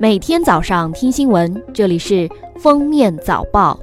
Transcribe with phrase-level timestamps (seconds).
[0.00, 3.76] 每天早上听新闻，这里是封面早报。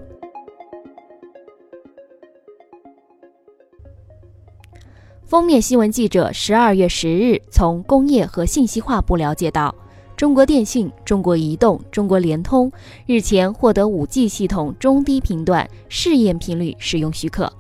[5.25, 9.75] 封面新闻记者十二月十日从工业和信息化部了解到，
[10.15, 12.71] 中国电信、中国移动、中国联通
[13.05, 17.51] 日前获得五 G 系统中低频段试验频率使用许可。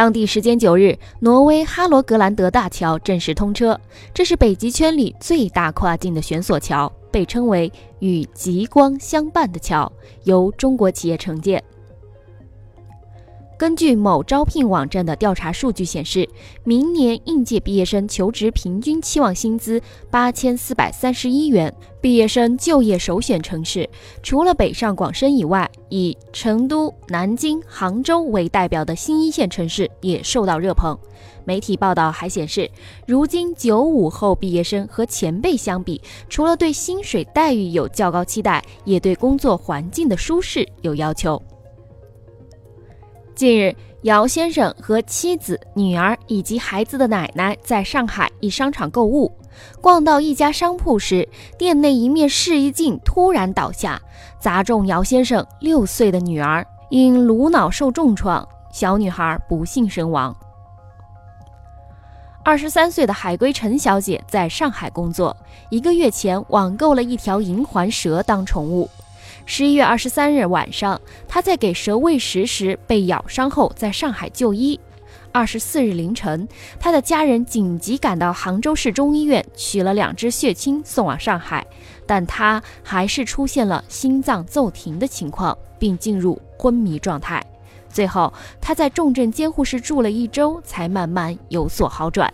[0.00, 3.78] 当地时间九日，挪威哈罗格兰德大桥正式通车，
[4.14, 9.92] 这是北极圈里最大跨境的悬索桥，被称为与极光相伴的桥，
[10.24, 11.62] 由中国企业承建。
[13.58, 16.26] 根据某招聘网站的调查数据显示，
[16.64, 21.70] 明年应届毕业生求职平均期望薪资八千四百三十一元。
[22.00, 23.86] 毕业生就业首选城市，
[24.22, 30.98] 除了北上广深以外，以成都、南京、杭州为代表的新一线城市也受到热捧。
[31.44, 32.70] 媒体报道还显示，
[33.06, 41.40] 如今九五后毕业生和前辈相比，除了对薪水待遇有较高期待，也对工作环境的舒适有要求。
[43.34, 49.32] 近日，姚先生和妻子、女儿以及孩子的奶奶在上海一商场购物，
[49.80, 54.00] 逛到一家商铺时，店内一面试衣镜突然倒下，
[54.38, 60.36] 砸中姚先生六岁的女儿，因颅脑受重创，小女孩不幸身亡。
[62.42, 65.36] 二十三岁的海归陈小姐在上海工作，
[65.68, 68.88] 一个月前网购了一条银环蛇当宠物。
[69.44, 74.80] 十一月二十三日晚上，她在给蛇喂食时被咬伤后，在上海就医。
[75.32, 76.48] 二十四日凌晨，
[76.80, 81.64] 他的家人紧急赶到杭州市中医院取了两支血清送往上海，
[82.04, 87.44] 但他还是出现了心脏骤停的情况，并进入昏迷状态。
[87.88, 92.32] 最后，他在重症监护室住了一周，才慢慢有所好转。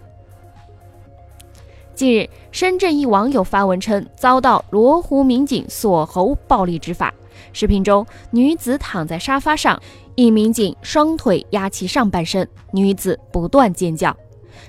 [1.95, 7.13] 近日，深圳一网友发文称遭到罗湖民警锁喉暴力执法。
[7.53, 9.81] 视频中，女子躺在沙发上，
[10.15, 14.17] 一民警双腿压其上半身，女子不断尖叫。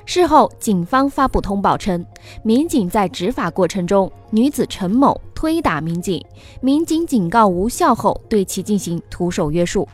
[0.05, 2.05] 事后，警方发布通报称，
[2.43, 6.23] 民警在执法过程中，女子陈某推打民警，
[6.61, 9.87] 民警警告无效后，对其进行徒手约束。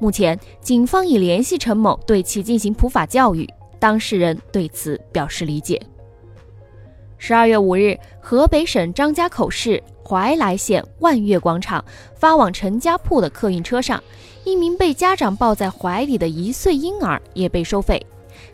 [0.00, 3.48] 目前，警方已联系陈某，对其进行普法教育。
[3.78, 5.80] 当事人对此表示理解。
[7.18, 11.84] 十二月五日，河北省张家口市怀来县万悦广场
[12.14, 14.02] 发往陈家铺的客运车上，
[14.44, 18.04] 一名被家长抱在怀里的一岁婴儿也被收费。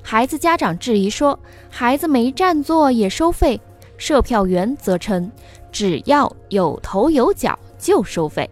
[0.01, 3.61] 孩子家长质疑说，孩子没占座也收费。
[3.99, 5.31] 售票员则称，
[5.71, 8.49] 只要有头有脚就收费。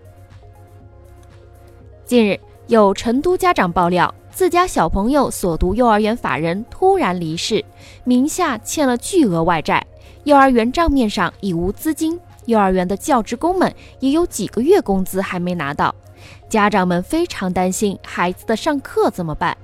[2.04, 4.12] 近日，有成都家长爆料。
[4.40, 7.62] 自家小朋友所读幼儿园法人突然离世，
[8.04, 9.86] 名下欠了巨额外债，
[10.24, 15.94] 幼儿园账面上已无资金，幼儿园的教职工们也有几个月工资还没拿到，
[16.48, 19.54] 家长们非常担心孩子的上课怎么办。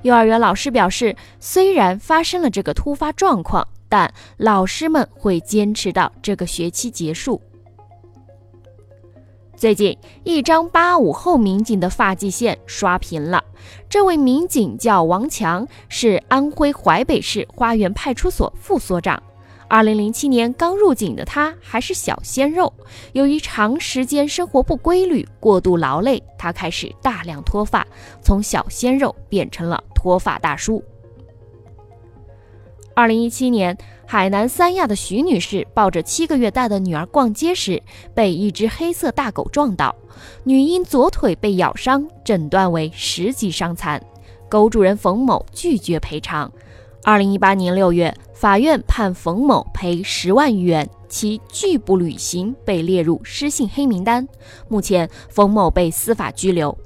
[0.00, 7.38] 幼儿园老师表示，虽然发生了这个突发状况，但老师们会坚持到这个学期结束。
[9.64, 13.42] 最近，一张八五后民警的发际线刷屏了。
[13.88, 19.22] 这位民警叫王强，是安徽淮北市花园派出所副所长。
[19.66, 22.70] 二零零七年刚入警的他还是小鲜肉，
[23.14, 27.86] 由于长时间生活不规律、过度劳累，他开始大量脱发，
[28.20, 30.84] 从小鲜肉变成了脱发大叔。
[32.94, 33.76] 二零一七年，
[34.06, 37.82] 海南三亚的徐女士抱着七个月大的女儿逛街时，
[38.14, 39.94] 被一只黑色大狗撞倒，
[40.44, 44.00] 女婴左腿被咬伤，诊断为十级伤残。
[44.48, 46.52] 狗主人冯某拒绝赔偿。
[47.02, 54.26] 二零一八年六月，法院判冯某赔十万余元，其拒不履行被列入失信黑名单。
[54.68, 56.76] 目前，冯某被司法拘留。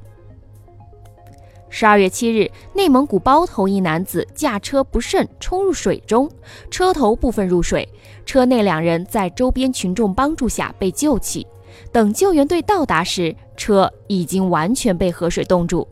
[1.71, 6.29] 十二月七日，内蒙古包头一男子驾车不慎冲入水中，
[6.71, 7.89] 车头部分入水，
[8.25, 11.47] 车内两人在周边群众帮助下被救起。
[11.93, 15.87] 等救援队到达时，车已经完全被河水冻住。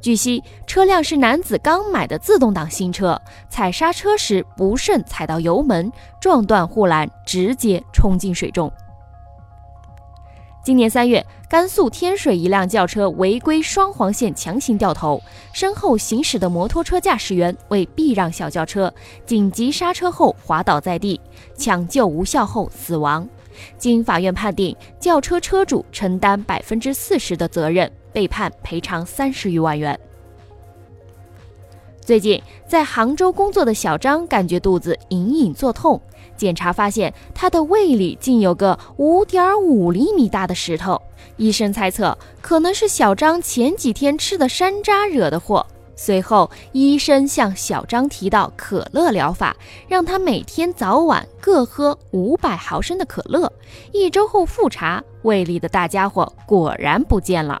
[0.00, 5.90] 据悉，车辆是男子刚买的自动挡新车，踩刹车时不慎踩到油门，
[6.20, 8.72] 撞断护栏，直接冲进水中。
[10.62, 15.22] 今年三月，甘肃天水一辆轿车违规双黄线强行掉头，
[15.52, 18.92] 身后行驶的摩托车驾驶员为避让小轿车，
[19.24, 21.20] 紧急刹车后滑倒在地，
[21.56, 23.26] 抢救无效后死亡。
[23.78, 29.98] 经法院判定，轿车车主承担百分之四十的责任，被判赔偿三十余万元。
[32.06, 36.00] 最近在杭州工作的小张感觉肚子隐隐作痛，
[36.36, 41.02] 检查发现他的胃里竟有个五点五厘米大的石头。
[41.36, 45.66] 医生猜测可能是小张前几天吃的山楂惹的祸。
[45.96, 49.56] 随后，医生向小张提到可乐疗法，
[49.88, 53.52] 让他每天早晚各喝五百毫升的可乐。
[53.92, 57.60] 一周后复查，胃里的大家伙果然不见了。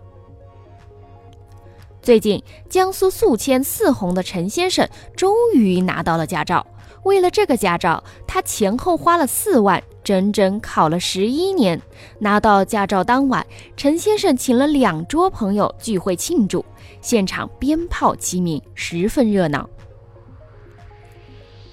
[2.06, 6.64] 最近，江苏宿迁泗洪的陈先生终于拿到了驾照。
[7.02, 11.82] 为了这个驾照，他前后花了四万，整整考了十一年。
[12.20, 13.44] 拿到驾照当晚，
[13.76, 16.64] 陈先生请了两桌朋友聚会庆祝，
[17.00, 19.68] 现场鞭炮齐鸣，十分热闹。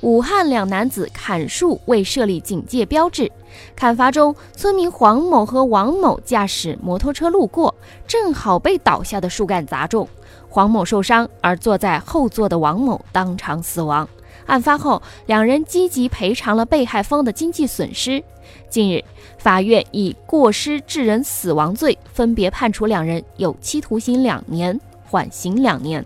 [0.03, 3.31] 武汉两男子砍树未设立警戒标志，
[3.73, 7.73] 砍伐中，村民黄某和王某驾驶摩托车路过，
[8.05, 10.05] 正好被倒下的树干砸中。
[10.50, 14.05] 黄某受伤，而坐在后座的王某当场死亡。
[14.45, 18.21] 案发后，两人积极赔偿了被害方的经济损失。
[18.69, 19.01] 近日，
[19.38, 24.77] 法院以过失致人死亡罪分别判处两人有期徒刑两年，
[25.09, 26.05] 缓刑两年。